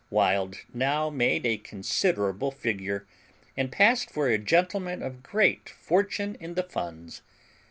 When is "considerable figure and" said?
1.59-3.71